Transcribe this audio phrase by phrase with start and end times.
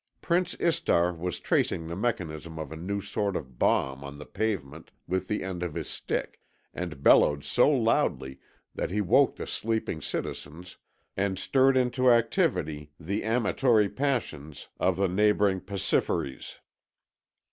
[0.19, 4.89] Prince Istar was tracing the mechanism of a new sort of bomb on the pavement
[5.07, 6.41] with the end of his stick,
[6.73, 8.39] and bellowed so loudly
[8.73, 10.77] that he woke the sleeping citizens
[11.15, 16.55] and stirred into activity the amatory passions of the neighbouring Pasiphaës.